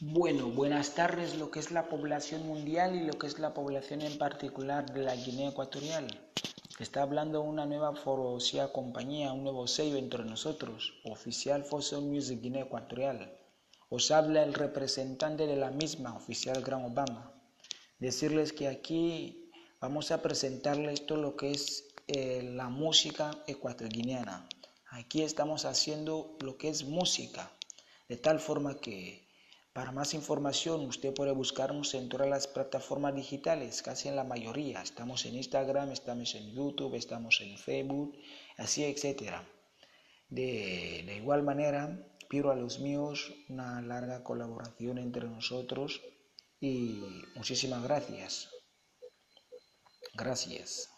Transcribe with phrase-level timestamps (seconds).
[0.00, 4.02] Bueno, buenas tardes lo que es la población mundial y lo que es la población
[4.02, 6.08] en particular de la Guinea Ecuatorial.
[6.80, 12.64] Está hablando una nueva forocía compañía, un nuevo sello entre nosotros, Oficial Fossil Music Guinea
[12.64, 13.38] Ecuatorial.
[13.88, 17.32] Os habla el representante de la misma, Oficial Gran Obama.
[18.00, 19.48] Decirles que aquí
[19.80, 24.48] vamos a presentarles todo lo que es eh, la música ecuatoriana.
[24.90, 27.48] Aquí estamos haciendo lo que es música,
[28.08, 29.24] de tal forma que
[29.74, 34.80] para más información, usted puede buscarnos en todas las plataformas digitales, casi en la mayoría.
[34.80, 38.16] Estamos en Instagram, estamos en YouTube, estamos en Facebook,
[38.56, 39.44] así, etcétera.
[40.28, 46.00] De, de igual manera, pido a los míos una larga colaboración entre nosotros
[46.60, 47.02] y
[47.34, 48.50] muchísimas gracias.
[50.14, 50.93] Gracias.